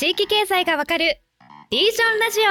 [0.00, 1.20] 地域経済がわかる
[1.70, 2.44] リージョンラジオ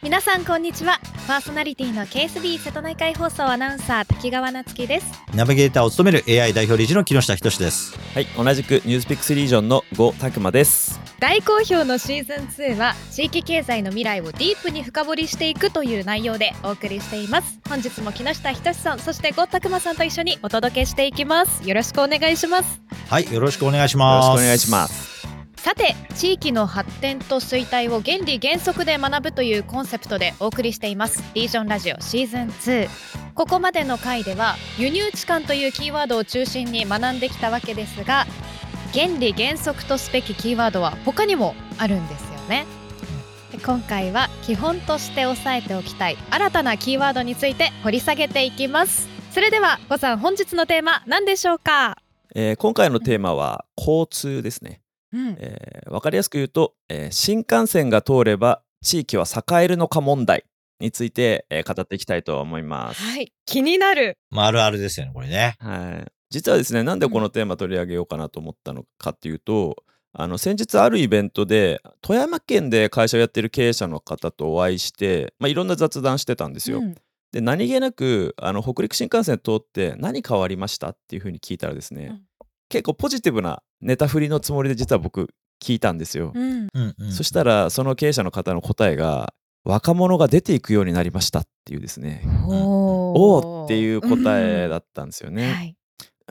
[0.00, 7.98] 皆さんこんにちはパーソナリティの KSB 瀬戸内海放送アナウンサー滝川夏樹ですナビゲーターを務める AI 代表理事の木下仁です。
[8.14, 10.99] はい、同じくニュースピックスリージョンの呉拓磨です。
[11.20, 17.60] 大好評のシーズン2は地域経済の未来をディープに深掘りしていくという内容でお送りしています。
[17.68, 21.68] 本日も木下仁さんそして郷拓磨さんと一緒にお届けしていきます。
[21.68, 22.80] よろしくお願いします。
[23.10, 24.28] はい、よろしくお願いしよます。
[24.30, 25.10] ろしくお願いします。
[25.58, 31.22] さて地域の発展と衰退を原理原則で学ぶというコンセプトでお送りしています。
[31.34, 32.88] リージョンラジオシーズン2
[33.34, 38.26] ここまでの回では輸入地間というキーワードを中心に学んできたわけですが
[38.92, 42.66] 原理原則とすべきキーワードは他にもあるんですよね。
[43.52, 49.08] で今回は基本として押さえておきたい新たなキーワードについて掘り下げていきます。
[49.32, 51.96] それではごさん本日のテーマ何でしょうか？
[52.34, 54.80] えー今回のテーマは交通ですね。
[55.12, 55.36] うん。
[55.38, 60.44] えーわかりやすく言うと、えー新幹線が通れば地域は栄えるのか問題
[60.80, 63.02] について、えー語っていきたいと思います。
[63.02, 63.32] はい。
[63.46, 64.18] 気になる。
[64.30, 65.56] まあ、あるあるですよね、これね。
[65.58, 69.82] はい、実はですねなんでこのテーマ取り上げようかなと思ったのかっていうと、
[70.12, 76.78] あの先日あるイベントで富山県で会社をやってる経営者の方とお会いして、まあ、いろんな雑談してたんですよ。
[76.78, 76.94] うん
[77.32, 82.22] で何気なくあの北陸新幹線通って何変わりましたっていうふうに聞いたらですね、うん
[82.70, 86.30] 結構ポジティブなネタ振りのつもりで実は僕聞いたんですよ。
[86.32, 87.12] うんうんうん。
[87.12, 92.22] そしたらその経営者の方の答えが若者が出ていくようになりましたっていうですね。
[92.46, 95.52] おおーっていう答えだったんですよね。
[95.52, 95.76] はい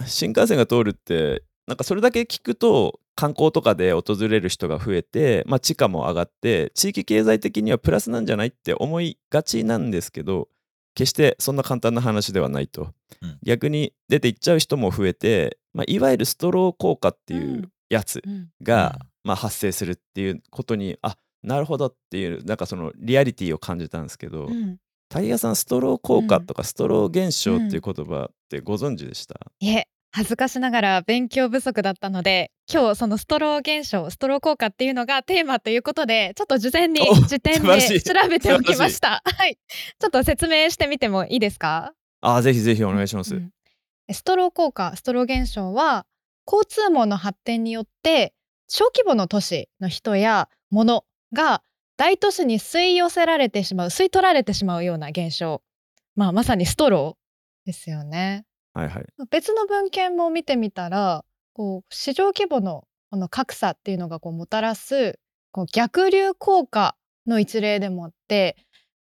[0.06, 10.48] 新幹線が通るってなんかそれだけ聞くと観光とかで訪れる人が増えて、まあ、地価も上がって地域経済的にはプラスなんじゃないって思いがちなんですけど
[10.96, 13.38] 決してそんな簡単な話ではないと、うん。
[13.44, 18.50] 逆に出て行っちゃう人も増えて、まあ、いわゆるストロー効果っていうやつうん。
[18.62, 19.08] が、うん。
[19.24, 24.78] まあ、発生するっていうことにあなるほどっていうなんかそのリアリティを感じたんですけど、うん
[25.10, 37.94] タイヤさんストロー効果とかストロー現象っていう言葉ってご存知でした、いえ恥ずかしながら勉強不足だったので今日そのストロー現象ストロー効果っていうのがテーマということでちょっと事前にお辞典素晴らしい。
[37.94, 39.22] で調べておきました。
[39.24, 39.56] はい。
[40.00, 41.94] ちょっと説明してみてもいいですか？
[42.22, 43.52] ああぜひぜひお願いします、うん。
[44.12, 46.08] ストロー効果ストロー現象は
[46.48, 48.34] 交通網の発展によって
[48.68, 51.62] 小規模の都市の人や物が
[52.00, 55.62] 大都市に吸い寄せられてしまう吸い取られてしまうような現象。
[56.16, 58.46] まあまさにストローですよね。
[58.74, 59.06] はいはい。
[59.30, 65.20] 別の文献も見てみたらこう市場規模のこの格差っていうのがこうもたらす
[65.52, 66.96] こう逆流効果
[67.28, 68.56] の一例でもあって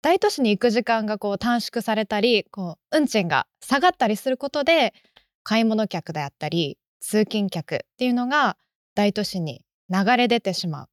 [0.00, 4.94] 大都市に行く時間がこう短縮されたりこう運賃が下がったりすることで
[5.42, 8.56] 買い物客であったり通勤客っていうのが
[8.94, 10.88] 大都市に流れ出てしまう。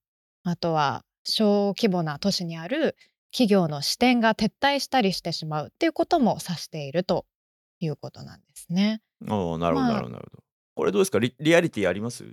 [0.45, 2.95] あとは小規模な都市にある
[3.31, 7.25] 企業の支店が撤退したりしてしまうっていうことも指していると
[7.79, 9.01] いうことなんですね。
[9.27, 9.93] おーなるほどまあ。
[9.93, 10.43] なるほどなるほど。
[10.75, 11.19] これどうですか？
[11.19, 12.25] リリアリティあります？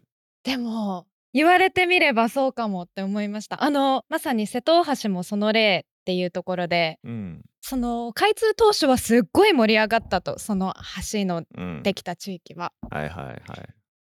[0.43, 3.63] でも言われてみればそうかもって思いました。
[3.63, 7.43] あのまさに瀬戸大橋もその例っていうところでうん。
[7.61, 10.75] その開通当初はすっごい盛り上がったとその
[11.13, 11.83] 橋のうん。
[11.83, 12.73] できた地域は。
[12.91, 13.39] はいはいはい。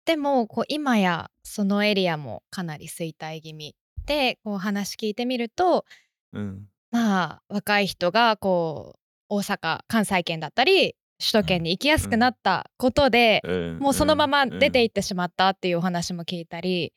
[0.05, 3.75] でもこう今やそのエリアもかなり衰退気味
[4.07, 5.85] でこう話聞いてみると
[6.33, 6.67] うん。
[6.91, 16.93] まあ若い人がこう大阪関西圏だったり首都圏に行きやすくなったことで、うんもうそのまま出ていっってしまったっていうお話も聞いたり、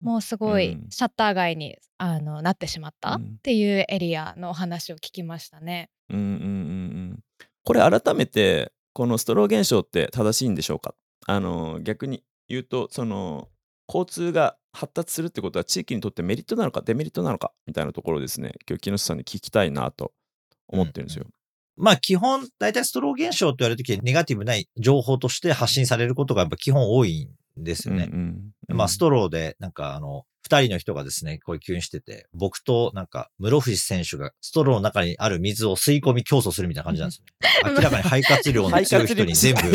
[0.00, 0.90] もうすごいうん。
[0.90, 3.38] シャッター街にあのなってしまったっうん。
[3.38, 5.90] ていうエリアのお話を聞きましたね。
[6.08, 6.36] うんうんうんう
[7.14, 7.20] ん。
[7.64, 10.94] これ改めてこのストロー現象って正しいんでしょうか？
[11.26, 13.48] あの逆に言うとその
[13.88, 20.12] 交通が発達するってことは地域にとってメリットなのかデメリットなのかみたいなところをですね今日木下さんに聞きたいなと
[20.68, 21.26] 思ってるんですよ。
[21.76, 27.28] まあ、基本、大体ストロー現象と言われるときはネガティブな情報として発信されることがやっぱ基本多い
[27.58, 28.08] んですよね。
[28.12, 37.24] うんうんうんまあ、ストローで、なんかあの、二人の人がですね、こういう急にしてて、僕となんか、室伏選手がストローの中にある水を吸い込み競争するみたいな感じなんですよ。
[37.70, 37.74] ね。
[37.74, 39.60] 明らかに肺活量の強い人に全部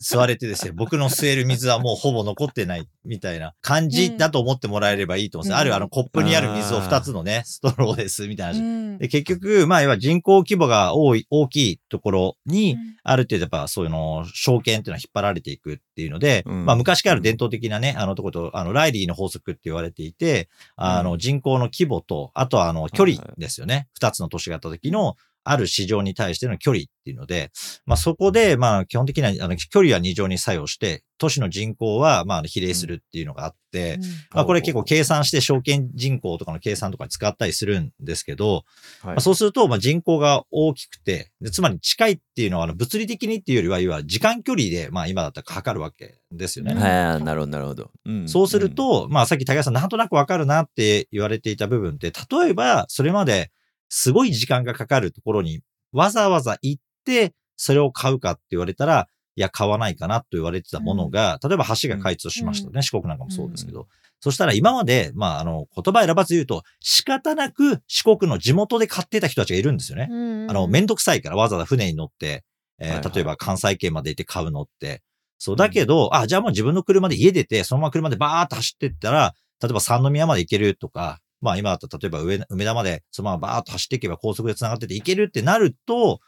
[0.00, 5.56] 吸われてですね、僕の吸える水はもうほぼ残ってないみたいな感じだと思ってもらえればいいと思うんですよ。
[5.56, 5.60] うん。
[5.62, 8.60] あるあのコップにある水を二つのね、ストローですみたいな話。
[8.60, 8.98] うん。
[8.98, 12.94] で結局、まあ、要は人口規模が多い、大きいところに、うん。
[13.02, 16.64] ある程度やっぱそういうの、証券っていうのは引っ張られていくっていうので、うん。
[16.64, 23.88] まあ昔から伝統的なね、あのとこと、あの、ライリーの法則って言われていて、あの、うん人口の規模と、あとはあの、距離ですよね。
[23.94, 27.52] 二、つの都市があった時の、ある市場に対しての距離っていうので、
[27.86, 33.98] まあそこで、まあ基本的には、あの、距離は二乗に作用して、都市の人口は、まあ比例するっていうのがあって、
[34.32, 38.64] まあこれ結構計算して証券人口とかの計算とかに使ったりするんですけど、はい。
[39.06, 46.72] まあ、そうすると、まあ、人口が大きくて、でつまり近いっていうのは、あの物理的にっていうよりは、いわゆる時間距離で、まあ今だったら測るわけですよね。
[46.72, 46.80] うん。
[46.80, 47.90] はい、なるほど、なるほど。
[48.06, 48.28] うん。
[48.28, 53.50] そうする、と、まあさっき高橋さんなんとなくわかるなって言われていた部分って、例えばそれまで
[53.88, 55.60] すごい時間がかかるところに
[55.92, 62.82] わざわざ行って、それを買うかって言われたら、いや、買わないかなと言われてたものが、例えば橋が開通しましたね。
[62.82, 63.88] 四国なんかもそうですけど。
[64.20, 70.08] そしたら今まで、まあ、あの、言葉選ばず言うと、仕方なく四国の地元で買ってた人たちがいるんですよね。
[70.48, 72.44] あの、めんどくさいからわざわざ船に乗って、
[72.78, 75.02] えーはいはい例えば関西圏まで行って買うのって。
[75.38, 86.20] そう、だけど、あ、じゃあもう自分の車で家出て、そのまま車でバーっと走ってったら、例えば三宮まで行けるとか、まあ今だと例えば上梅田までそのままバーっと走っていけば高速で繋がってて行けるってなると、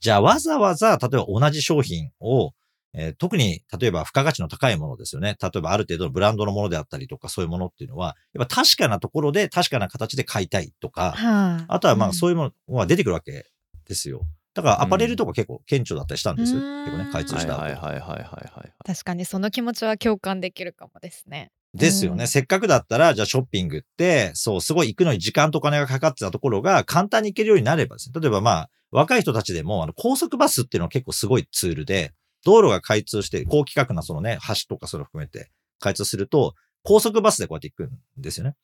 [0.00, 2.52] じゃあわざわざ、例えば同じ商品を、
[2.92, 5.36] えー特に、例えば付加価値の高いものですよね。
[5.40, 13.46] 例えばある程度のブランドのものであったりとか、そういうものっていうのは、やっぱ確かなところで確かな形で買いたいとか、はあとはまあそういいうものが出てくるわけ
[13.86, 14.26] ですよ。
[14.54, 16.60] だからアパレルとか結構顕著だったりしたんですよ。
[16.60, 17.62] うん結構ね、開通した後。
[17.62, 18.24] はいはいはいはいはい
[18.54, 18.72] はい。
[18.86, 21.50] 確かにその気持ちは共感できるかもですね。
[21.76, 22.24] ですよね。
[22.24, 28.20] うんせっかくだったら、じゃあショッピングって、そう、すごい行くのに時間とお金がかかってたところが簡単に行けるようになればですね。
[28.20, 32.12] 例えばまあ、若い人たちでも、あの、高速バスっていうのは結構すごいツールで、
[32.44, 35.50] 道路が開通して、高規格なそのね、橋とかそれを含めて
[35.80, 38.54] 開通すると、高速バスでこうやって行くんですよね。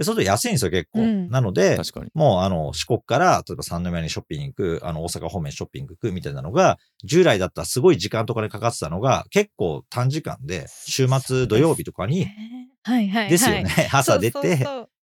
[0.00, 1.02] で、そうすると安いんですよ、結構。
[1.02, 2.10] うんなので、確かに。
[2.14, 12.24] もうあの四国から、例えば三宮にショッピング行く、あの大阪方面ショッピング行くみたいなのが、従来だったらすごい時間とかでかかってたのが、結構短時間で、週末土曜日とかに、
[12.82, 13.28] はいはいはい。
[13.28, 13.68] ですよね。
[13.92, 14.66] 朝出て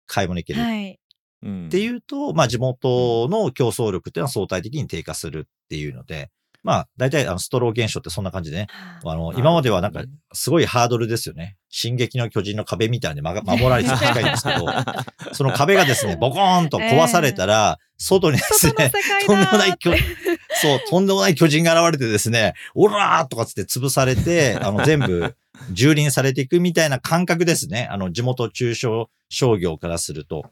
[0.06, 0.58] 買い物行ける。
[0.58, 0.98] っはい。
[1.42, 6.30] うんていうと、まあ地元の競争力っていうのは相対的に低下するっていうので、
[6.62, 8.66] まあ大体あのストロー現象ってそんな感じでね、
[9.04, 11.56] あの、今まではなんかすごいハードルですよね。
[11.68, 14.66] 進撃の巨人の壁みたいにまが守られてたんですけど、
[15.32, 18.92] その壁がですね、ボコーンと壊されたら、外にですね、
[19.26, 19.92] とんでもない巨
[20.60, 25.34] そう、とんでもない巨人が現れてですね、オラーとかつって潰されて、あの、全部、
[25.72, 27.88] 蹂躙されていくみたいな感覚ですね。
[27.90, 30.44] あの、地元中小商業からすると。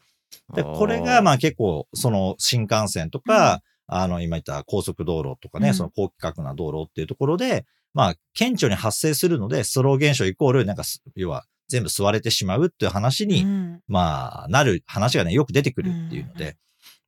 [0.55, 3.63] で、これが、まあ結構、その新幹線とか、
[3.93, 5.75] あの、今言った高速道路とかね、うん。
[5.75, 13.81] その高規格な道路っていうところで、まあ、顕著に発生するので、ストロー現象イコール、なんかす、要は、全部吸われてしまうっていう話に、うん。
[13.89, 16.39] まあ、なる話がね、よく出てくるっていうのうん。
[16.39, 16.57] で。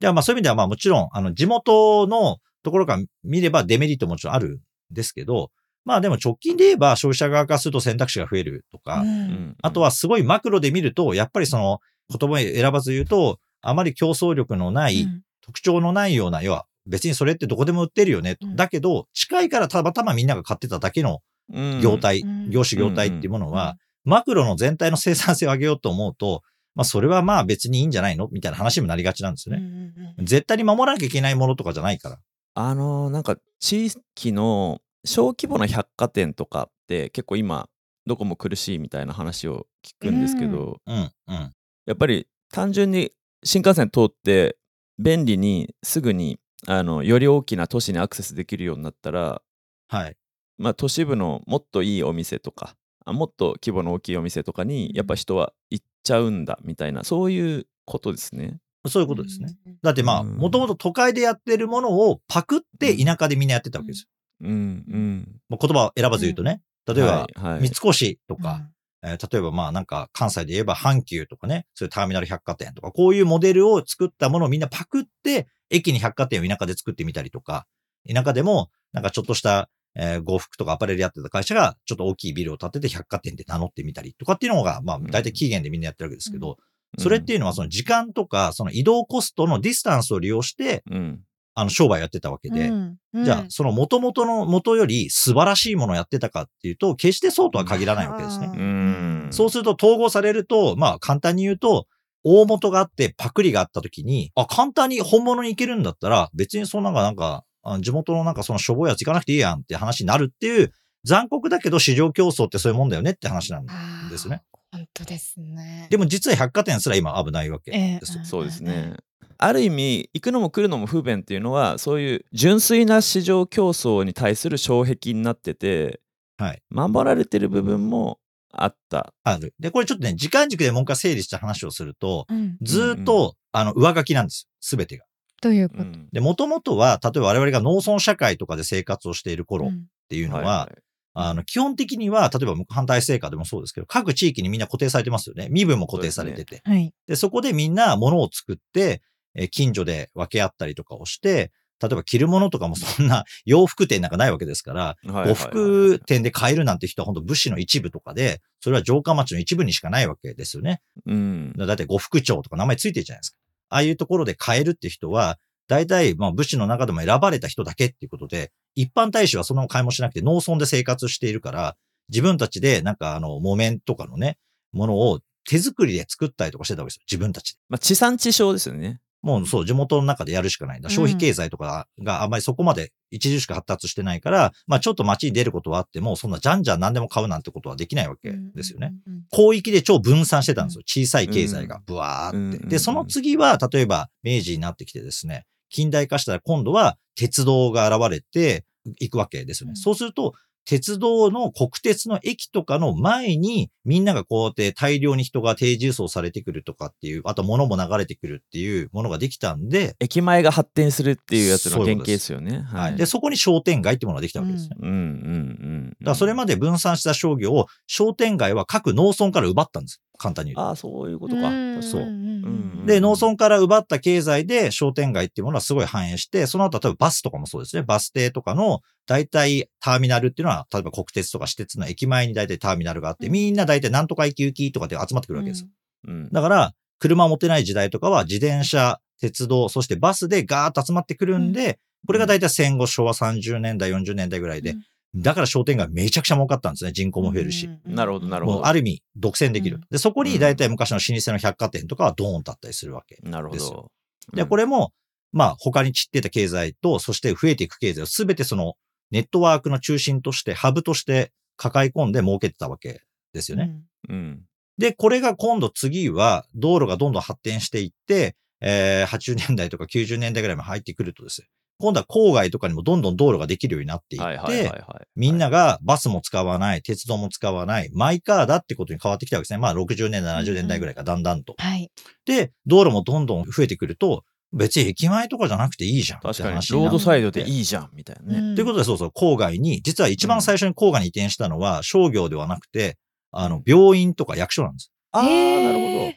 [0.00, 5.50] では、まあそういう意味では、まあもちろん、あの、地元のところから見ればデメリットもちろんあるんですけど、
[5.84, 9.08] まあでも直近で言えば消費者側からすると選択肢が増えるとか、うん。
[9.08, 15.22] うんあとはすごいマクロで見ると、やっぱりその言葉を選ばず言うと、あまり競争力のない、うん。
[15.44, 18.46] 特徴のないような、要は別にそれってどこでも売ってるよねと。
[18.46, 21.20] うんだけど、近いからたまたまみんなが買ってただけの
[21.52, 26.42] うん業態、うん業種業態っていうものは、マクロの全体の生産性を上げようと思うと、
[26.74, 29.92] まあそれはまあ別にいいんじゃないのみたいな話にもなりがちなんですようんね。
[29.96, 32.18] うんうん絶対に守らなきゃいけないものとかじゃないから。
[32.54, 37.68] あのーなんか地域の小規模な百貨店とかって結構今
[38.06, 41.52] どこも苦しいみたいな話を聞くんですけど、うん、うん。
[41.86, 43.12] やっぱり単純に
[43.44, 44.56] 新幹線通って
[44.98, 49.42] 便利にすぐにあのより大きな都市にアクセスできるようになったら、
[49.88, 50.16] はい。
[50.58, 58.58] まあ、都市部のもっといいお店とかあもっと規模の大きいお店とかにやっぱ人は行っちゃうんだみたいなそういうことですね。
[58.88, 59.54] そういうことですね。。
[59.66, 64.48] うんだってまあ、うんもともと都会でやってるものをパクって田舎でみんなやってたわけですよ。
[64.48, 65.40] うんうん。
[65.48, 66.62] もう言葉を選ばず言うとね。
[66.86, 67.28] 例えば、
[67.60, 68.68] 三越とか、
[69.04, 77.66] えー例えばまあなんか関西で言えば阪急とかね、そういうターミナル百貨店とか、こういうモデルを作ったものをみんなパクって、駅に百貨店を田舎で作ってみたりとか、
[78.08, 86.56] 田舎でもなんかちょっとした、えー呉服とかアパレルやってた会社がちょっと大きいビルを建てて百貨店で名乗ってみたりとかっていうのが、まあ大体期限でみんなやってるわけですけど、
[86.98, 91.20] それっていうのはその時間とか、その移動コストのディスタンスを利用して、うん
[91.54, 98.50] あの商売やってたわけで、うんうんじゃあ、その元々の元より素晴らしいものをやってたかっていうと、決してそうとは限らないわけですね。
[98.56, 101.86] うんそうすると統合されると、まあ簡単に言うと、
[102.24, 110.72] 大元があってパクリがあった時に、あ、簡単に本物に行けるんだったら、別にそんなんかなんか、あ地元のなんかそのしょぼいやつ行かなくていいやんって話になるっていう、
[111.04, 113.66] 残酷だけど市場競争ってそういうもんだよねって話なん
[114.08, 114.42] ですね。
[114.70, 115.88] 本当ですね。
[115.90, 118.24] でも実は百貨店すら今危ないわけええですよ。
[118.24, 118.96] そうですね。
[119.44, 126.00] ある意味行くのも来るのも不便っていうのはそういう純粋な市場競争に対する障壁になってて、
[126.38, 128.18] はい守られてる部分も
[128.52, 129.14] あった。
[129.24, 129.54] ある。
[129.58, 134.50] で、これちょっとね、時間軸でもう一回整理した話をすると、うんずーっと、あの、上書きなんですよ。
[134.60, 135.04] すべてが。
[135.40, 140.82] どういうこと、うんで、もともとは、例えば我々が農村社会とかで生活をしている頃っうんていうのは、はい
[141.14, 145.48] あの、基本的には、例えば反対成果でもそうですけど、各地域にみんな固定されてますよね。
[145.50, 146.62] 身分も固定されてて。
[146.64, 146.92] はい。
[147.06, 149.02] で、そこでみんな物を作って、
[149.34, 160.80] えー近所で分け合ったりとかをして、例えば着るものとかもそんな 洋服店なんかないわけですから、呉服店で買えるなんて人は本当武士の一部とかで、それは城下町の一部にしかないわけですよね。
[161.06, 161.54] うん。
[161.56, 163.36] だって呉服町とか名前ついてるじゃないですか。
[163.70, 171.76] ああいうところで買えるって人は、大体、まあ武士の中でも選ばれた人だけっていうことで、一般大使はその買いもしなくて農村で生活しているから、
[172.08, 174.38] 自分たちでなんかあの木綿とかのね、
[174.72, 177.04] ものを手作りで作ったりとかしてたわけですよ。
[177.10, 177.58] 自分たちで。
[177.68, 179.00] まあ、地産地消ですよね。
[179.22, 180.90] もうそう、地元の中でやるしかないんだ。
[180.90, 188.92] 消費経済とかがあんまりそこまで著しく発達してないから、まあちょっと街に出ることはあっても、そんなじゃんじゃん何でも買うなんてことはできないわけですよね。
[189.06, 189.24] うんうんうん。
[189.30, 190.82] 広域で超分散してたんですよ。
[190.84, 192.36] 小さい経済がブワーって。
[192.36, 198.64] うんうんで、その次は、例えば明治になってきてですね、近代化したら今度は鉄道が現れて
[198.98, 199.70] いくわけですよね。
[199.70, 212.60] うんそうすると、鉄道の国鉄の駅とかの前にみんながこうやって大量に人が定住層されてくるとかっていう、あと物も流れてくるっていうものができたんで、駅前が発展するっていうやつの原型でですすよね。
[212.60, 212.80] は。
[212.80, 212.96] はいい。
[212.96, 214.76] で、そこに商店街ってものができたわけですよ。
[214.80, 215.96] うんうんうん。
[216.00, 220.00] だからそれまで分散した商業を商店街は各農村から奪ったんです。
[220.22, 220.68] 簡単に言うと。
[220.68, 221.48] ああ、そういうことか。
[221.48, 227.82] うんそううんで、農村から奪った経済で商店街っていうものはすごい反映して、その後例えばバスとかもそうですね。
[227.82, 235.68] バス停とかの大体ターミナルっていうのは、例えば国鉄とか私鉄の駅前に大体ターミナルがあって、うんみんな大体なんとか駅行きとかで集まってくるわけですよ。
[236.08, 244.74] うんだから、車を持ってない時代とかは自転車、鉄道、そしてバスでガーッと集まってくるんで、これが大体戦後昭和30年代、40年代ぐらいで、
[245.14, 246.92] だから商店街めちゃくちゃ儲かったんですね。
[246.92, 247.68] 人口も増えるし。
[247.84, 249.76] なるほどなるほどある意味独占できる。
[249.76, 253.18] うんで、そこに大体昔の老舗の百貨店とかはドーンとあったりするわけ。
[253.22, 253.90] なるほですよ
[254.32, 254.36] ど。
[254.36, 254.92] で、これも、
[255.32, 258.74] まあ他に散ってた経済と、そして増えていく経済をすべてその
[259.10, 263.02] ネットワークの中心として、ハブとして抱え込んで儲けてたわけ
[263.34, 263.74] ですよね。
[264.08, 264.16] うん。
[264.16, 264.42] うん。
[264.78, 271.48] で、これが今度次は道路がどんどん発展していって、えー、80年代とか90年代ぐらいまで入ってくるとですね、
[271.78, 274.72] 今度は郊外とかにもどんどん道路ができるようになっていって。
[275.16, 279.58] みんながバスも使わない、鉄道も使わない、マイカーだってことに変わってきたわけですね。
[279.58, 281.54] まあ60年、70年代ぐらいからだんだんと。
[281.58, 281.90] はい。
[282.24, 286.20] で、道路もどんどん増えてくると、別に駅前とかじゃなくていいじゃん。
[286.20, 288.54] 確かに、ロードサイドででいいじゃん、みたいなね。
[288.54, 292.98] ということで、そうそう、郊外に、実は一番最初に郊外に移転したのは商業ではなくて、
[293.30, 294.92] あの、病院とか役所なんです。
[295.10, 295.28] ああ、な
[295.72, 296.12] るほど。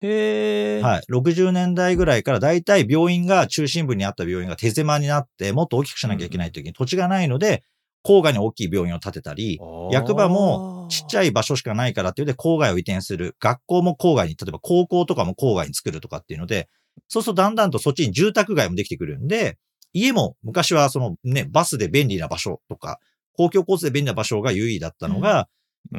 [0.00, 0.82] へえ。
[0.82, 1.02] はい。
[1.10, 7.64] 60年代ぐらいから大体病院が、中心部にあった病院が手狭になって、もっと大きくしなきゃいけないときに土地がないので、
[8.04, 13.34] 郊外に大きい病院を建てたり、役場もちっちゃゃい場所しかないからっていうので、郊外を移転する。
[13.40, 16.68] 学校も郊外に、例えば高校とかも郊外に作るとかっていうので、
[17.08, 19.58] そうするとだんだんとそっちに住宅街もできてくるんで、
[19.92, 22.98] 家も昔はそのね、バスで便利な場所とか、
[23.32, 25.48] 公共交通で便利な場所が優位だったのが、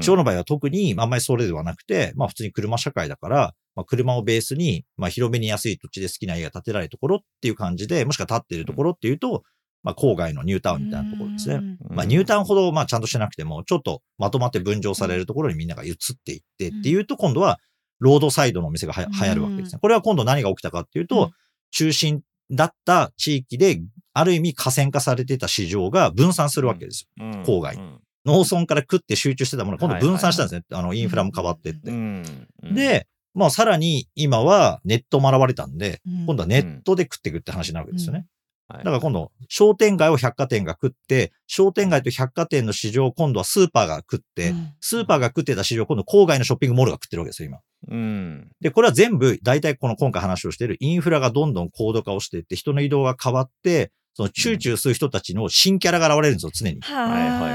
[0.02, 9.44] 地方の場合は特にあんまりそれではなくて、まあ普通に車社会だから、まあ車をベースに、まあ広めに安い土地で好きな家が建てられるところっていう感じで、もしくは建っているところっていうと、
[9.84, 11.56] まあ郊外のニュータウンみたいなところですね。
[11.56, 17.60] うんまあ、ニュータウンほど、まあ、ちゃんとしてなくても、ちょっとまとまって分譲されるところにみんなが移っていってっていうと、今度は、
[18.00, 19.80] ロードサイドのお店がは流行るわけですね。
[19.82, 21.32] これは今度何が起きたかっていうと、うん。
[21.72, 23.82] 中心だった地域で、
[24.14, 27.26] ある意味河川化されてた市場が分散するわけですよ。
[27.44, 30.64] 郊外うん農村から食って集中してたものが今度分散したんですね。
[30.72, 31.92] あの、インフラも変わってって。
[31.92, 32.24] うん
[32.64, 38.20] うん、で、まあ、さらに今はネットも現れたんで、うん今度はネットで食っていくって話になるわけですよね。
[38.20, 38.30] はい
[38.70, 47.60] だから今度、商店街を百貨店が食って、商店街と百貨店の市場を今度はスーパーが食って、うんスーパーが食ってた市場を今度郊外のショッピングモールが食ってるわけですよ、今。
[47.88, 48.52] うん。
[48.62, 56.82] で、これは全部、大体この今回話をしているインフラがどんどん高度化をしていって、人の移動が変わって、そのチューチューする人たちの新キャラが現れるんですよ、常に。
[56.82, 57.48] ははいはいはいは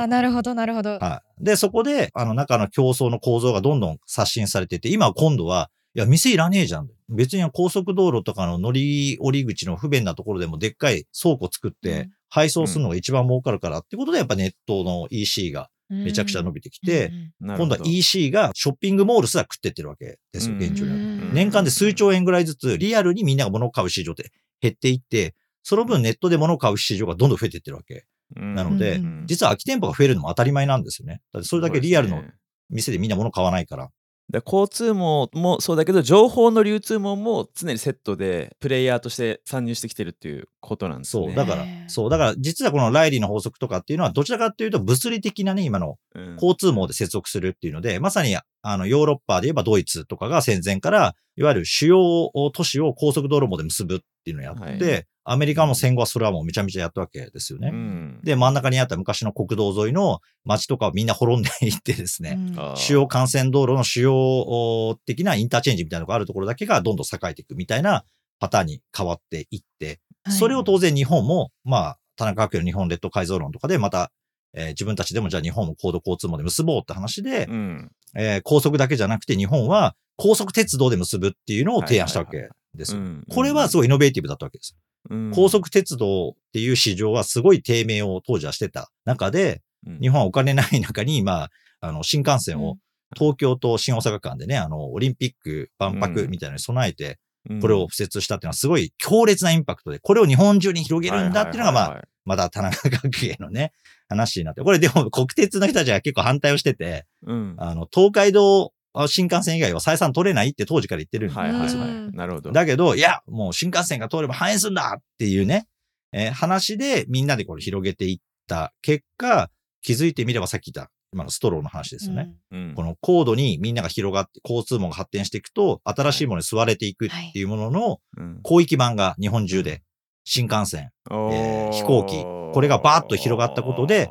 [0.00, 0.98] いあ、なるほど、なるほど。
[0.98, 1.44] はい。
[1.44, 6.88] で、そこで、あの中の競争の構造がどんどん刷新されていて、今は今度は、いや、店いらねえじゃん。
[7.08, 17.06] 別に高速道路とかの乗り降り口の不便なところでもでっかい倉庫作ってうん配送するのが一番儲かるからってことでやっぱネットの EC がめちゃくちゃ伸びてきて、
[17.40, 20.84] うんなるほど今度は EC がショッピングモールすら食ってってるわけですよ、うん現状。
[20.84, 25.34] うん年間で数兆円ぐらいずつリアルにみんなが物を買う市場って減っていって、
[25.68, 28.06] その分ネットで物を買う市場がどんどん増えていってるわけ。
[28.34, 31.20] なのでうん実は空き店舗が増えるのも当たり前なんですよね。
[31.30, 32.22] だってそれだけリアルの
[32.70, 33.90] 店でみんな物買わないから。
[34.30, 41.26] だ交通網もそうだけど情報の流通網も常にセットでプレイヤーとして参入してきてるっていうことなんですね。
[41.26, 57.68] そう、だからそう、だから実はこのライリーの法則とかっていうのはどちらかっていうと物理的なね、今のうん交通網で接続するっていうので、まさにあのヨーロッパで言えばドイツとかが戦前から、いわゆる主要都市を高速道路網で結ぶっていうのをやって、はいアメリカも戦後はそれはもうめちゃめちゃやったわけですよね。
[57.70, 58.20] うん。
[58.22, 62.76] で、真ん中にあった昔の国道沿いの街とかをみんな滅んでいってですね、うん。
[62.76, 68.04] 主要幹線道路の主要的なインターチェンジみたいなのがあるところだけがどんどん栄えていくみたいな
[68.40, 70.36] パターンに変わっていって、はい。
[70.36, 74.10] それを当然日本も、まあ、田中角栄の日本列島改造論とかでまた、
[74.54, 77.90] えー自分たちでもじゃあ日本も高度交通網で結ぼうって話で、うん。
[78.16, 82.96] えー高速だけじゃなくて日本は高速鉄道で結ぶっていうのを提案したわけです
[83.30, 84.76] これはすごいイノベーティブだったわけです。
[85.10, 85.30] うん。
[85.34, 90.00] 高速鉄道っていう市場はすごい低迷を当時はしてた中で、うん。
[90.00, 91.50] 日本はお金ない中に、まあ、
[91.80, 92.76] あの、新幹線を
[93.16, 97.60] 東京と新大阪間でね、あの、オリンピック万博みたいなのに備えて、うん。
[97.60, 103.72] これを敷設したっていうのはすごい強烈なインパクトで、これを日本中に広げるんだっていうのが、まあ、あ、まだ田中角栄のね、
[104.08, 107.54] 話になって、これでも国鉄の人たちが結構反対をしてて、うん。
[107.58, 108.72] あの、東海道
[109.06, 111.42] 新幹線以外は採算取れないって当時から言ってるんですよ。
[111.42, 112.16] はいはい。
[112.16, 112.52] なるほど。
[112.52, 115.66] だけど、いや、もう新幹線が通れば反映するんだっていうね、
[116.12, 119.50] えー話でみんなでこれ広げていった結果、
[119.82, 122.32] 気づいてみればさっき言った、今のストローの話ですよね。
[122.50, 129.82] うんこの高度にみんなが広がって、交通網が発展していくと、新しいものに吸われていくっていうもののうん広域版が日本中で、
[130.24, 132.22] 新幹線、えー飛行機
[132.54, 134.10] これがバーッと広がったことで、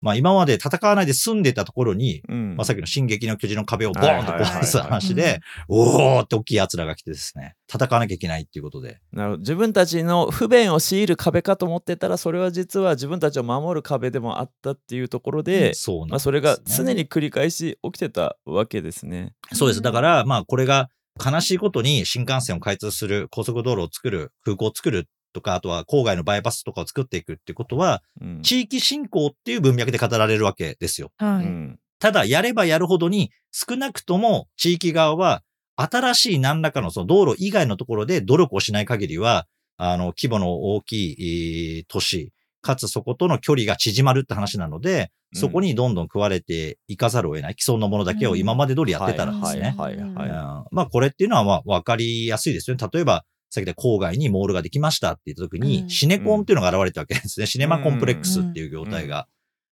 [0.00, 2.56] まあ今まで戦わないで住んでたところに、うん。
[2.56, 9.38] まあさっきの進撃の巨人の壁をボーンと壊す話で、おーって大きい奴らが来てですね、戦わなきゃいけないっていうことで、なるほど。
[9.40, 16.10] 自分たちの不便を強いる壁かと思ってたらそれは実は自分たちを守る壁でもあったっていうところで、そうなんですね。
[16.10, 19.32] まあ、それが常に繰り返し起きてたわけですね。
[19.52, 19.82] そうです。
[19.82, 20.88] だから、まあ、これが
[21.24, 31.12] 悲しいことに新幹線を開通する、高速道路を作る、空港を作るとか、あとは郊外のバイパスとかを作っていくってことは、うん地域振興っていう文脈で語られるわけですよ。
[31.18, 31.44] はい。
[31.44, 35.42] うんただ、やればやるほどに、少なくとも地域側は、
[35.76, 39.46] 新しい何らかのその道路以外のところで努力をしない限りは、
[39.78, 49.74] あの、規模の大きいえー都市、かつそことの距離が縮まるって話なので、そこにどんどん食われていかざるを得ない、既存のものだけを今まで通りやってたらですね。
[49.78, 50.36] はいはいはいうん
[50.70, 52.88] まあこれっていうのはまあわかりやすいですよね。
[52.92, 57.46] 例えば、さっきで郊外にモールができましたって言った時に、うんシネコンっていうのが現れたわけですね。
[57.46, 59.26] シネマコンプレックスっていう業態が。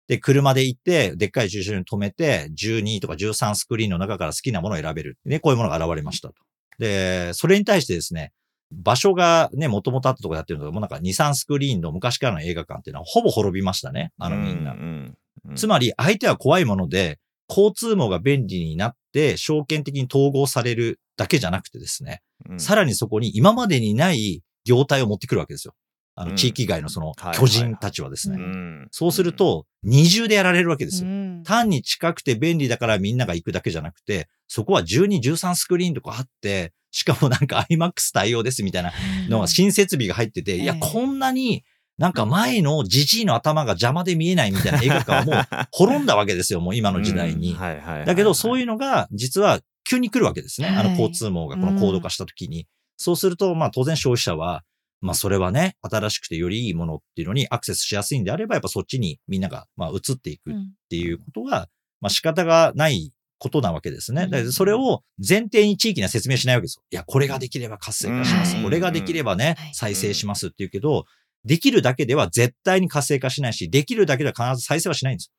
[0.09, 5.19] で、車で行って、でっかい駐車場に止めて、12とか13スクリーンの中から好きなものを選べる。
[5.25, 6.35] で、こういうものが現れましたと。
[6.79, 8.33] で、それに対してですね、
[8.73, 14.13] 場所がね、もともとあったところでやってるのが、もうなんか2、3スクリーンの昔からの映画館っていうのはほぼ滅びましたね。
[14.19, 14.73] あのみんな。
[14.73, 15.19] うんうん
[15.57, 22.61] つまり相手は怖いもので、交通網が便利になって、証券的に統合されるだけじゃなくてですね、うん。
[22.61, 25.75] さらにそこに今までにない業態を持ってくるわけですよ。
[26.15, 26.37] あの、うん。
[26.37, 28.37] 地域外のそのはい巨人たちはですね。
[28.37, 28.89] うん。
[28.91, 31.09] そうすると、二重でやられるわけですよ。
[31.09, 31.43] うん。
[31.45, 38.93] 単に近くて便利だからみんなが行くだけじゃなくて、そこは12、13スクリーンとかあって、しかもなんか IMAX 対応ですみたいな
[39.29, 41.65] のが新設備が入ってて、いや、ええこんなに
[41.99, 47.57] なんか前のジジイの頭が邪魔で見えないみたいな映画館はもう滅んだわけですよ、もう今の時代に。
[47.57, 50.69] だけど、そういうのが、実は急に来るわけですね。
[50.69, 52.67] あはいの交通網がこの高度化した時に。
[52.97, 54.63] そうすると、まあ当然消費者は、
[55.01, 61.69] まあそれはね、新しくてよりいいものっていうのにアクセスしやすいんであれば、やっぱそっちにみんなが、まあ移っていくっうんていうことが、
[62.01, 64.23] まあ仕方がないことなわけですね。
[64.25, 66.85] うんだからそれを前提に地域には説明しないわけですよ。
[66.91, 68.57] いや、これができれば活性化します。
[68.57, 71.07] うんこれができればねはい、再生しますっていうけど、
[71.45, 75.33] できるだけでは絶対に活性化しないし、できるだけでは必ず再生はしないんです。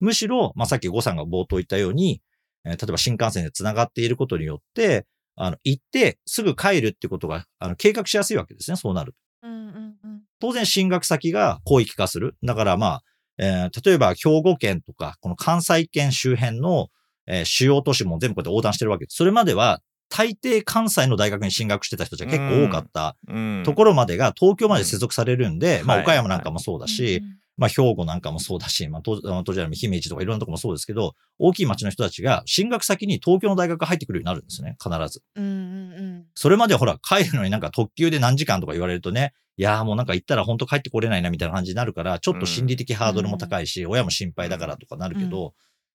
[0.00, 2.20] むしろ、まあ、さっき呉さんが冒頭言ったように、
[2.64, 9.48] えー例えば新幹線で繋がっていることによって、あの、行ってすぐ帰るってことが、あの、計画しやすいわけですね、そうなると。
[9.48, 10.22] うんうんうん。
[10.40, 12.36] 当然進学先が広域化する。
[12.42, 13.02] だからまあ、
[13.38, 16.88] えー例えば兵庫県とか、この関西圏周辺の、
[17.26, 19.04] えー主要都市も全部こうやって横断してるわけ。
[19.06, 19.16] です。
[19.16, 23.62] それまでは、大抵関西の大学に進学してた人たちが結構多かったうん。
[23.64, 26.04] ところまでが東京まで接続されるんで、まあはい。
[26.04, 35.22] 岡山なんかもそうだし、うんまあ、兵庫なんかもそうだし、まあ、当時は姫路とかいろんなとこもそうですけど、大きい町の人たちが進学先に東京の大学が入ってくるようになるんですね、必ず。
[35.36, 45.52] うんうんそれまではほら、帰るのになんか特急で何時間とか言われるとね、いやーもうなんか行ったら本当帰ってこれないなみたいな感じになるから、ちょっと心理的ハードルも高いし、親も心配だからとかなるけど、う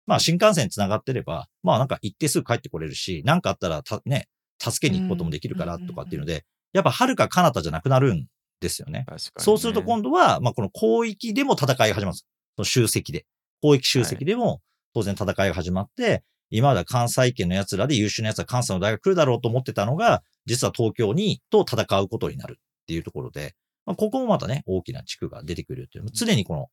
[0.07, 8.27] まあ新幹線繋がってれば、まあなんか行ってすぐ帰ってこれるし、なんかあったらたね、助けに行くこともできるからとかっていうので、やっぱ遥か彼方じゃなくなるん
[8.59, 9.05] ですよね。
[9.07, 12.27] 確かにねそうすると今度は、まあ、この広域でも戦いが始まるんです。
[12.55, 13.25] その集積で。
[13.61, 14.61] 広域集積でも
[14.93, 26.05] 当然戦いが始まって、今までは関西圏の奴らで優秀な奴は関西の大学来るだろうと思ってたのが、実は東京に、と戦うことになるっていうところで、まあ、ここもまたね、大きな地区が出てくるっていう。
[26.11, 26.67] 常にこの、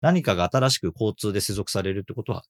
[0.00, 2.42] 何かが新しく交通で接続されるってことは、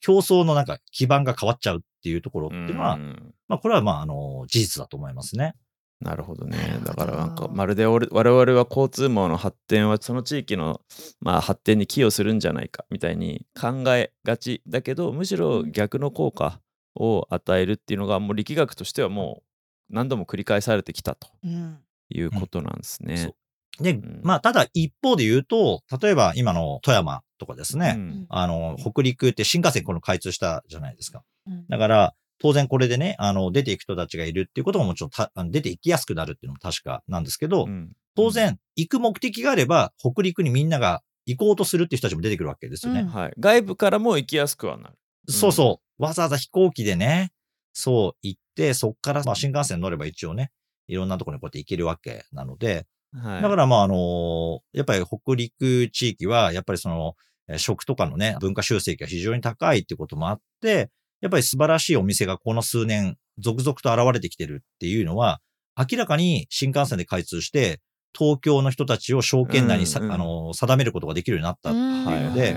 [0.00, 5.54] 競争のなんか基盤が変わっちゃうっていうところっていうのは、うんまあこれはまああの、事実だと思いますね。
[6.00, 6.80] なるほどね。
[6.84, 10.80] だからなんかまるで俺我々は交通網の発展はその地域の、
[11.20, 16.60] まあ、発展に寄与するんじゃないかみたいに考えがちだけどむしろ逆の効果
[16.94, 19.42] を与えるっていうのがもう力学としてはも
[19.90, 21.78] う何度も繰り返されてきたとうん。
[22.12, 23.32] いうことなんですね。
[23.80, 24.20] で、ん。
[24.22, 28.26] まあただ一方で言うと、例えば今の富山とかですね、うん。
[28.28, 31.22] あの、北陸って新幹線この開通したじゃないですか。
[31.46, 31.66] うん。
[31.68, 43.00] だから、当然これでね、あの、出ていく人たちがいるっていうことももちろんたあの出ていきやすくなるっていうのも確かなんですけど、うん当然、行く目的があれば、北陸にみんなが行こうとするっていう人たちも出てくるわけですよね。
[43.00, 44.94] うんはい、外部からも行きやすくはなる。
[45.28, 46.02] うんそうそう。
[46.02, 47.30] わざわざ飛行機でね、
[47.72, 50.50] そう行って、そっから、まあ、新幹線乗れば一応ね、
[50.88, 57.14] いろんなところにこうやって行けるわけなので、はい、だからまああのやっぱり北陸地域は、やっぱりその、
[57.48, 65.40] えー食とかのね、文化集積が非常に高いってこともあって、やっぱり素晴らしいお店がこの数年、続々と現れてきてるっていうのは、
[65.76, 67.80] 明らかに新幹線で開通して、
[68.16, 72.56] 東京の人たちを証券内にさ、うんうんあの、定めることができるようになったっていうので、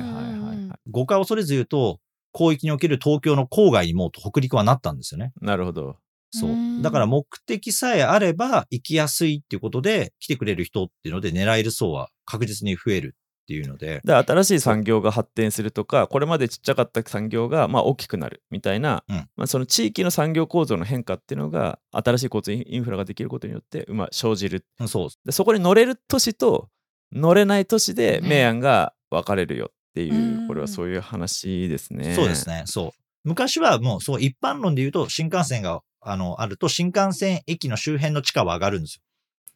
[0.89, 1.99] 誤解を恐れず言うと、
[2.36, 5.32] 広域における東京の郊外にも北陸はなったんですよね。
[5.41, 5.97] なるほど。
[6.32, 6.54] そうう。
[6.54, 25.10] んだから目的さえあれば行きやすいっていうことで来てくれる人っていうので狙える層は確実に増えるっていうので、で新しい産業が発展するとかこれまでちっちゃかった産業がまあ大きくなるみたいな、うんまあ、その地域の産業構造の変化っていうのが新しい交通インフラができることによって、まあ、生じるうんそう。
[25.25, 26.69] でそこに乗れる都市と
[27.12, 32.15] 乗れない都市でね明暗が分かれるよっていう、うんこれはそういう話ですね。
[32.15, 32.63] そうですね。
[32.65, 32.91] そう。
[33.23, 39.01] 昔はもうそう一般論で言うと新幹線があのあると新幹線駅の周辺の地価は上がるんですよ。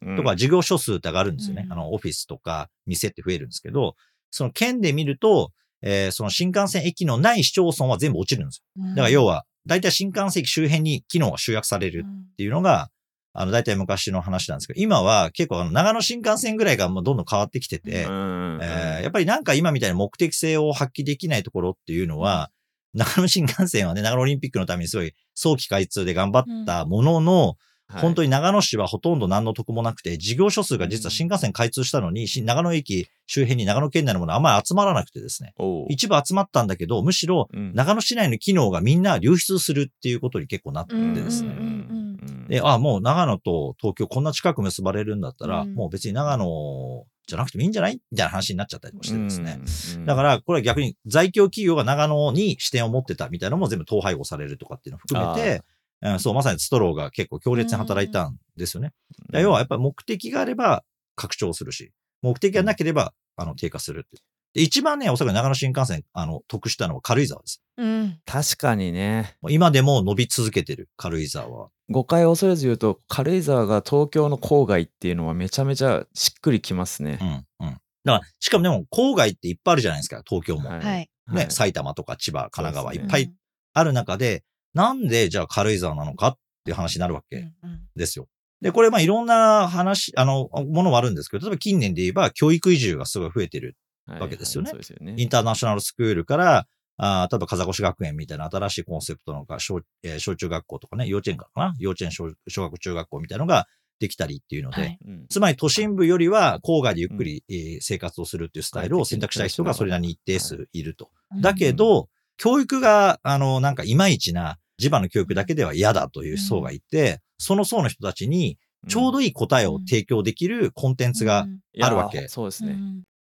[0.02, 0.16] うん。
[0.16, 1.62] とか事業所数って上がるんですよね。
[1.66, 3.94] うんあのオフィスとか店って増えるんですけど、
[4.30, 8.84] その県で見ると、えーその新幹線駅のない市町村は全部落ちるんですよ。
[8.90, 12.90] だから要は、大体新幹線駅周辺に機能が集約されるっていうのが、
[13.34, 22.50] あの、大体昔の話なんですけど、今は結構あの、長野新幹線ぐらいがもうどんどん変わってきてて、うんえーやっぱりなんか今みたいな目的性を発揮できないところっていうのは、
[22.94, 27.56] 長野新幹線はね、長野オリンピックのためにすごい早期開通で頑張ったものの、
[27.90, 35.54] 本当にに長野市はほとんど何の得もなくて、事業所数が実は新幹線開通したのに、し長野駅周辺に長野県内のものあんまり集まらなくてですね、
[35.88, 37.72] 一部集まったんだけど、むしろうん。
[37.74, 41.48] 長野市内の機能がみんな流出するっていうことに結構なってですね。
[41.58, 42.18] うん。
[42.20, 42.48] うん。
[42.48, 45.74] で、あ、もう長野と東京こんな近く結ばれるんだったら、うん。
[45.74, 49.60] もう別に長野じゃなくてもいいんじゃないみたいな話になっちゃったりもしてですね。
[49.96, 55.62] うんだから、これは逆に在京企業が長野に視点を持ってたみたいなのも全部統廃合されるとかっていうのを含めて、
[56.02, 58.92] うんそう、まさにストローが結構強烈に働いたんですよね。
[59.10, 60.84] だから要はやっぱり目的があれば
[61.16, 64.22] 拡張するし、目的がなければ、あの、低下するって。
[64.54, 67.62] で一番ね、おそらく長野新幹線、あの、得したのは軽井沢です。
[67.76, 71.68] うん確かにね今でも伸び続けてる軽井沢は。
[71.90, 77.24] 誤解を恐れず言うと軽井沢が東京の郊外っていうのはめちゃめちゃしっくりきますねう。
[77.64, 77.78] ん、うん。
[78.04, 80.68] だから、しかもでも、郊外っていっぱいあるじゃないですか、東京も。
[80.68, 83.32] はいはいね、はい埼玉とか千葉、神奈川、いっぱい
[83.74, 87.80] ある中で、なんでじゃあ軽井沢なのかっていう話になるわけうんうん。
[87.96, 88.28] ですよ。
[88.60, 93.76] で、これまあいろんな話、あの、ものもあるんですけど、例えば近年で言えば教育移住がすごい増えてる。
[94.06, 94.70] はいわけですよね。
[94.70, 95.14] はいそうですよね。
[95.18, 101.74] インターナショナルスクールから、あー例えば風越学園みたいな新しいコンセプトのが小,、えー小中学校とかね、幼稚園からかな？
[101.78, 103.66] 幼稚園小、小学中学校みたいなのが
[104.00, 104.98] できたりっていうので、はい。
[105.06, 105.26] うん。
[105.28, 110.82] つまり都心部よりは郊外でゆっくり、えー生活をするっていうスタイルを選択したい人がそれなりに一定数い。
[110.82, 111.10] ると。
[111.40, 118.56] だけど、教育が、あの、なんかいまいちな地場の教育だけでは嫌だという層がいて、その層の人たちに
[118.88, 121.46] ちょうどいい答えを提供できるコンテンツが
[121.80, 122.78] あるわけそうですね。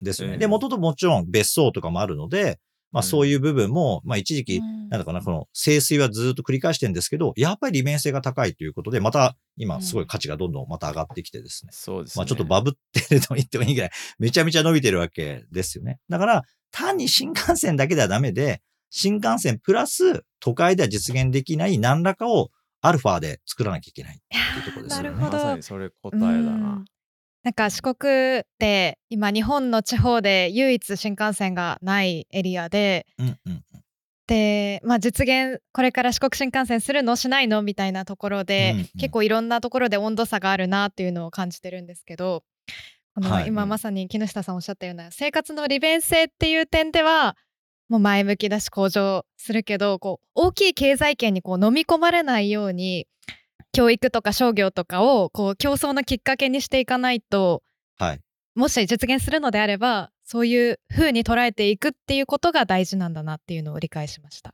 [0.01, 0.35] ですよね。
[0.35, 2.59] うんで、元ともちろん別荘とかもあるので、
[2.91, 11.71] まあうんそういう部分も、まあ一時期、なんだかな、この清水はずっと繰り返してるんですけど、やっぱり利便性が高いということで、また今すごい価値がどんどんまた上がってきてですね。
[11.73, 12.19] そうですね。
[12.19, 15.99] まあちょっとバブってると言ってもいいぐらい、めちゃめちゃ伸びてるわけですよね。
[16.09, 18.61] だから、単に新幹線だけではダメで、
[18.91, 22.51] 新幹線プラス都会では実現できない何らかを
[22.81, 25.09] アルファで作らなきゃいけないっていうところですよね。
[25.09, 25.37] なるほど。
[25.37, 26.51] まさにそれ答えだうな。
[26.51, 26.85] ん。
[27.43, 33.63] なんか四国って今日本の地方で唯一新幹線がないエリアでうんうんうん。
[34.27, 38.85] で、まあ、実現これから四国新幹線するのしないのみたいなところで、うんうん。
[38.99, 42.43] 結構いろんなところで温度差があるなっていうのを感じてるんですけど
[43.15, 47.35] このはい今まさに木下さんおっしゃったような生活の利便性っていう点では
[47.91, 53.07] も前向きだし向上するけどこう大きい経済圏にこう飲み込まれないように
[53.73, 57.61] 教育とか商業とかをこう競争のきっかけにしていかないと
[57.97, 58.19] はい。
[58.55, 64.53] もし実現するのであればそういう風に捉えていくっていうことが大事なんだなっていうのを理解しました。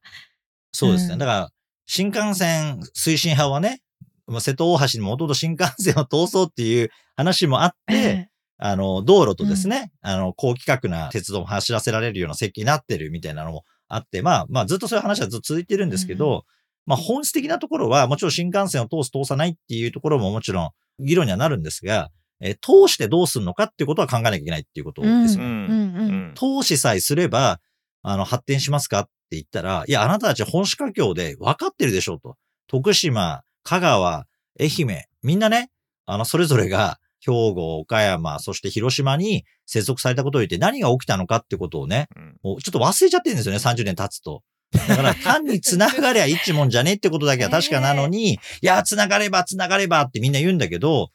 [0.71, 1.13] そうですね。
[1.13, 1.49] うんだから、
[1.85, 3.81] 新幹線推進派はね、
[4.27, 16.43] まあ瀬戸大橋にもともと新幹線を通そうっていう話もあって、えあの、道路とですね、あの、高規格な鉄道も走らせられるような設計になってるみたいなのもあって、まあ、まあ、ずっとそういう話はずっと続いてるんですけど、
[16.85, 25.49] まあ、本質的なところは、もちろん新幹線を通す、通さないっていうところももちろん議論にはなるんですが、えー通してどうするのかっていうことは考えなきゃいけないっていうことですよね。
[25.49, 25.51] うん。
[25.51, 26.31] うん。
[26.35, 27.59] 投資さえすれば、
[28.03, 32.35] あの、発展しますかって言ったら、いや、あなたたち本市華僑で分かってるでしょうと。
[32.67, 34.27] 徳島、香川、
[34.59, 35.71] 愛媛、みんなね、
[36.05, 44.43] あの、それぞれが、兵庫、岡山、そして広島に接続されたことを言って何が起きたのかってことをね、うんもうちょっと忘れちゃってるんですよね、30年経つと。
[44.71, 51.09] だから 単に繋がりゃ一文じゃねってことだけは確かなのに、いや、繋がれば繋がればってみんな言うんだけど、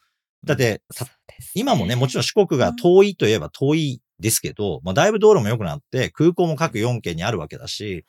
[0.45, 0.81] だって、
[1.55, 8.05] 今もね、もちろん四国が遠いといえば遠いですけど、まあだいぶ道路も良くなって、空港も各4県にあるわけだし、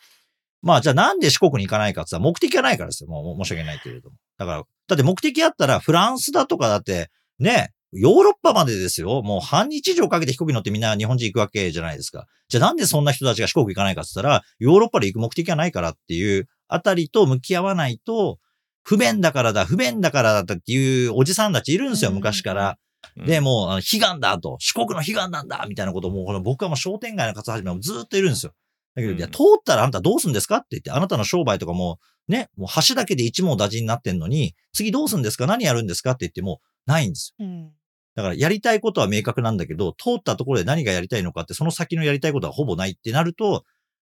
[0.62, 3.10] まあじゃあなんで四国に行かないかって言ったら目的がないからですよ。
[3.10, 4.16] もう申し訳ないけれども。
[4.38, 9.22] だから、だって目的あったらフランスだとかだって、ね、ヨーロッパまでですよ。
[9.22, 12.26] もう半日以上かけて飛行機乗ってみんな日本人行くわけじゃないですか。
[12.48, 18.38] じゃあなんでそんな人たちが四国行かないかって言ったら、ヨーロッパで行く目的がないからっていうあたりと向き合わないと、
[18.82, 22.78] 不便だからだ、不便だからだっていうおじさんたちいるんですよ、うん昔から。
[23.16, 28.54] うんで、もう、悲願だと、四国の悲願なんだみたいなことをもう、この僕はもう商店街の活動始めもずーっと言うんですよ。
[28.94, 35.46] だけど、うんいや、通ったらあんたどうすんですかって言って、あなたの商売とかも、ね、もう橋だけで一網打尽になってんのに、次どうすんですか？
[35.46, 36.12] 何やるんですか？
[36.12, 37.46] って言っても、ないんですよ。
[37.46, 37.70] うん
[38.14, 43.64] だから、やりたいことは明確なんだけど、通ったところで何がやりたいのかって、その先のやりたいことはほぼないってなると、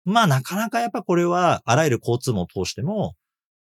[0.05, 3.15] まあ、なかなかやっぱこれは、あらゆる交通網を通しても、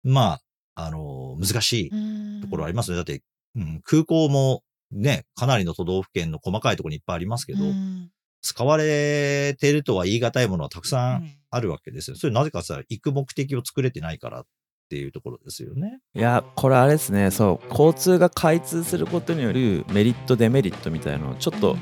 [0.03, 0.39] ま
[0.75, 2.97] あ、あの難しいところありますね。
[2.97, 3.21] だって、
[3.55, 8.09] うん、空港もね、かなりの都道府県の細かいところにいっぱいありますけど、うん
[8.41, 12.15] 使われてるとは言い難いものはたくさうんんあるわけですよ。
[12.15, 14.45] それなぜかさ、行く目的を作れてないからっ
[14.89, 15.99] ていうところですよね。
[16.15, 21.77] いやこれあれですねそう交通が開通することによるメリットデメリットみたいなのをちょっと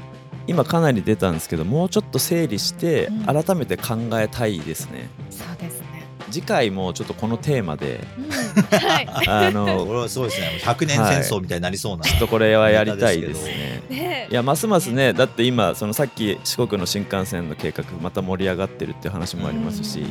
[0.45, 5.87] 今かなり出たんですけどもうちょっと整理してうん改めて考えたいですねそうですね。
[6.29, 9.07] 次回もちょっとこのテーマでうんはい。
[9.27, 10.59] あの これはすごいですね。
[10.61, 12.03] 100年戦争みたいになりそうな。
[12.03, 20.05] ちょっとこれはやりたいですねねいやますますねだって今そのさっき四国の新幹線の計画また盛り上がってるっていう話もありますし、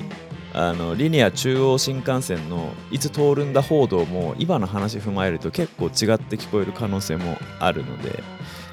[0.56, 8.24] あのリニア中央新幹線のいつ通るんだ報道も今の話踏まえると結構違って聞こえる可能性もあるので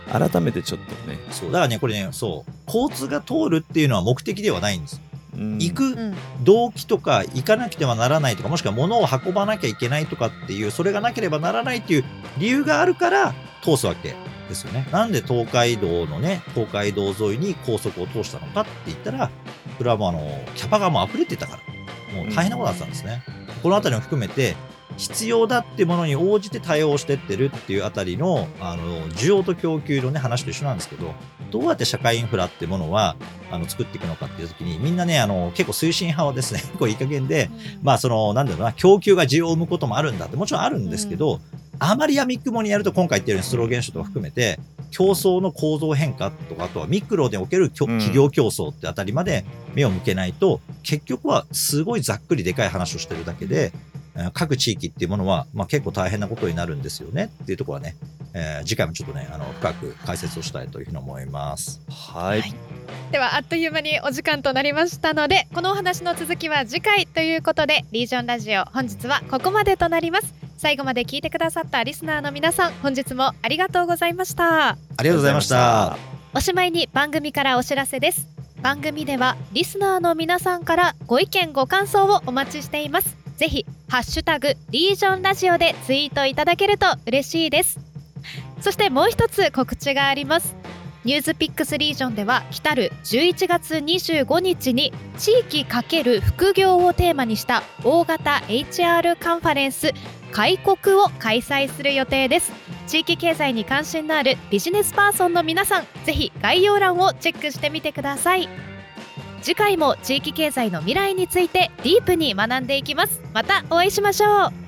[0.08, 1.52] 改めてちょっとね、そう。
[1.52, 2.52] だからね、これね、そう。
[2.68, 5.02] 交通が通るっていうのは目的ではないんです。
[5.36, 12.04] うん行くうん動機とか、行かなくてはならないとか、もしくは物を運ばなきゃいけないとかっていう、それがなければならないっていう
[12.38, 14.14] 理由があるから通すわけ
[14.50, 14.88] ですよね。
[14.92, 19.32] なんで東海道のね、東海道沿いに高速を通したのかって言ったら、
[19.78, 21.73] それはもうあの、キャパがもう溢れてたから、
[22.14, 23.24] もう大変なことだったんですね。
[23.62, 24.56] この辺りも含めて、
[24.98, 31.14] 必要だってものに応じて対応してってるっていうあたりの、あの、需要と供給のね、話と一緒なんですけど、
[31.52, 33.16] どうやって社会インフラってものは、
[33.52, 37.50] あの、作っていくのかっていう時に、みんなね、あの、結構推進派はですね、 こういい加減で、
[37.82, 41.40] まあ、その、なんだろうな、供給が需要を生むこともあるんだって、もちろんあるんですけど、
[41.80, 44.60] あまりやみくもにやると、今回言ってるようにストロー現象とか含めて、
[44.92, 53.72] 競争の構造変化とか、あとはミクロでおける企業競争ってあたりまで目を向けないと、結局はすごいざっくりでかい話をしてるだけで、
[54.16, 57.96] えー各地域っていうものは、まあ、結構大変なことになるんですよねっていうところはね、
[58.34, 61.82] えー次回もちょっとね、あの、深く解説をしたいというふうに思います。
[61.90, 62.54] はい、はい。
[63.12, 74.70] ではあっという間にお時間となりましたのでこのお話の続きは次回ということでリージョンラジオ本日はここまでとなります最後まで聞いてくださったリスナーの皆さん本日もありがとうございました。
[74.70, 75.98] ありがとうございました。
[76.34, 78.30] おしまいに番組からお知らせです。
[78.62, 83.18] 番組ではリスナーの皆さんからご意見ご感想をお待ちしています。
[83.36, 87.82] ぜひハッシュタグリージョンラジオでツイートいただけると嬉しいです。
[88.62, 90.56] そしてもう一つ告知があります
[91.06, 99.92] ニュースピックスリージョンでは来る11月25日に地域×副業をテーマにした大型 HR カンファレンス
[100.32, 102.52] 開国を開催する予定です。
[102.88, 108.48] 地域経済に関心のあるビジネスパーソンの皆さんぜひ概要欄をチェックしてみてください。
[109.42, 113.22] 次回も地域経済の未来についてディープに学んでいきます。
[113.34, 114.63] またお会いしましょう。